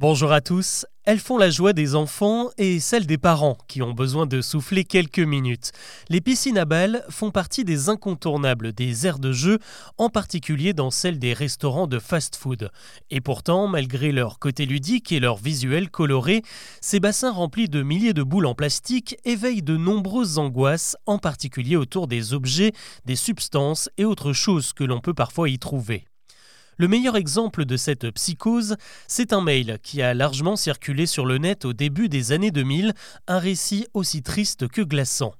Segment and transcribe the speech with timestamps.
[0.00, 0.86] Bonjour à tous.
[1.02, 4.84] Elles font la joie des enfants et celle des parents qui ont besoin de souffler
[4.84, 5.72] quelques minutes.
[6.08, 9.58] Les piscines à balles font partie des incontournables des aires de jeu,
[9.96, 12.70] en particulier dans celles des restaurants de fast-food.
[13.10, 16.42] Et pourtant, malgré leur côté ludique et leur visuel coloré,
[16.80, 21.74] ces bassins remplis de milliers de boules en plastique éveillent de nombreuses angoisses, en particulier
[21.74, 22.70] autour des objets,
[23.04, 26.04] des substances et autres choses que l'on peut parfois y trouver.
[26.80, 28.76] Le meilleur exemple de cette psychose,
[29.08, 32.94] c'est un mail qui a largement circulé sur le net au début des années 2000,
[33.26, 35.34] un récit aussi triste que glaçant.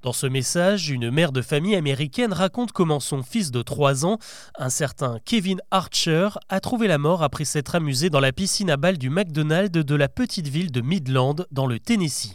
[0.00, 4.16] Dans ce message, une mère de famille américaine raconte comment son fils de 3 ans,
[4.56, 8.78] un certain Kevin Archer, a trouvé la mort après s'être amusé dans la piscine à
[8.78, 12.32] balles du McDonald's de la petite ville de Midland, dans le Tennessee.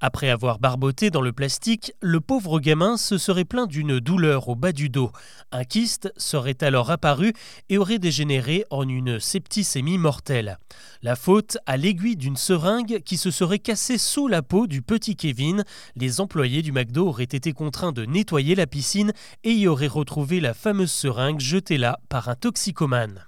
[0.00, 4.54] Après avoir barboté dans le plastique, le pauvre gamin se serait plaint d'une douleur au
[4.54, 5.10] bas du dos.
[5.50, 7.32] Un kyste serait alors apparu
[7.68, 10.58] et aurait dégénéré en une septicémie mortelle.
[11.02, 15.16] La faute à l'aiguille d'une seringue qui se serait cassée sous la peau du petit
[15.16, 15.64] Kevin.
[15.96, 20.40] Les employés du McDo auraient été contraints de nettoyer la piscine et y auraient retrouvé
[20.40, 23.27] la fameuse seringue jetée là par un toxicomane.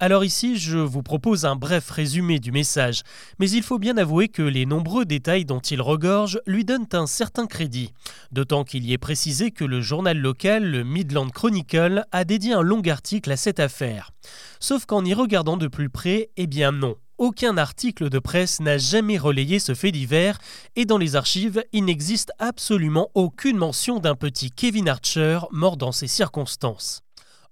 [0.00, 3.02] Alors ici, je vous propose un bref résumé du message,
[3.38, 7.06] mais il faut bien avouer que les nombreux détails dont il regorge lui donnent un
[7.06, 7.92] certain crédit.
[8.32, 12.62] D'autant qu'il y est précisé que le journal local, le Midland Chronicle, a dédié un
[12.62, 14.10] long article à cette affaire.
[14.58, 16.96] Sauf qu'en y regardant de plus près, eh bien non.
[17.16, 20.38] Aucun article de presse n'a jamais relayé ce fait divers
[20.74, 25.92] et dans les archives, il n'existe absolument aucune mention d'un petit Kevin Archer mort dans
[25.92, 27.03] ces circonstances.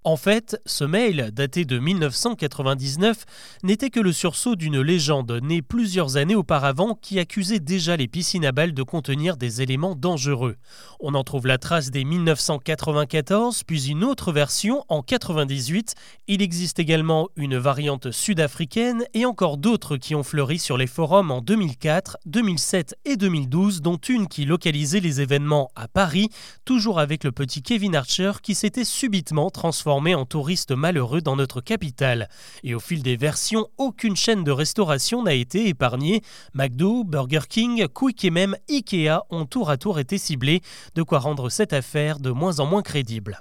[0.05, 3.23] En fait, ce mail, daté de 1999,
[3.63, 8.45] n'était que le sursaut d'une légende née plusieurs années auparavant qui accusait déjà les piscines
[8.45, 10.57] à balles de contenir des éléments dangereux.
[10.99, 15.95] On en trouve la trace dès 1994, puis une autre version en 98.
[16.27, 21.31] Il existe également une variante sud-africaine et encore d'autres qui ont fleuri sur les forums
[21.31, 26.27] en 2004, 2007 et 2012, dont une qui localisait les événements à Paris,
[26.65, 31.61] toujours avec le petit Kevin Archer qui s'était subitement transformé en touristes malheureux dans notre
[31.61, 32.29] capitale.
[32.63, 36.21] Et au fil des versions, aucune chaîne de restauration n'a été épargnée.
[36.53, 40.61] McDo, Burger King, Quick et même Ikea ont tour à tour été ciblés,
[40.95, 43.39] de quoi rendre cette affaire de moins en moins crédible.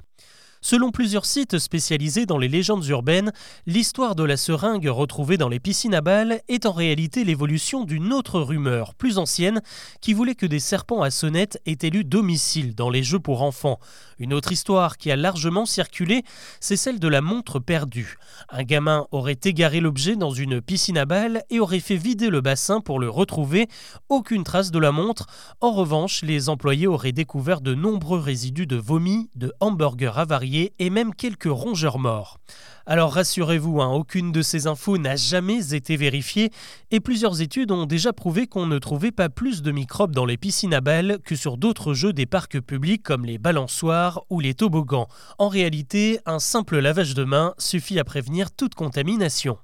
[0.65, 3.33] Selon plusieurs sites spécialisés dans les légendes urbaines,
[3.67, 8.13] l'histoire de la seringue retrouvée dans les piscines à balles est en réalité l'évolution d'une
[8.13, 9.61] autre rumeur, plus ancienne,
[10.01, 13.81] qui voulait que des serpents à sonnettes aient élu domicile dans les jeux pour enfants.
[14.21, 16.23] Une autre histoire qui a largement circulé,
[16.61, 18.17] c'est celle de la montre perdue.
[18.49, 22.41] Un gamin aurait égaré l'objet dans une piscine à balles et aurait fait vider le
[22.41, 23.67] bassin pour le retrouver.
[24.09, 25.27] Aucune trace de la montre.
[25.61, 30.91] En revanche, les employés auraient découvert de nombreux résidus de vomi, de hamburgers avariés et
[30.91, 32.39] même quelques rongeurs morts.
[32.85, 36.51] Alors rassurez-vous, hein, aucune de ces infos n'a jamais été vérifiée
[36.91, 40.37] et plusieurs études ont déjà prouvé qu'on ne trouvait pas plus de microbes dans les
[40.37, 44.55] piscines à balles que sur d'autres jeux des parcs publics comme les balançoires ou les
[44.55, 45.09] toboggans.
[45.39, 49.59] En réalité, un simple lavage de mains suffit à prévenir toute contamination.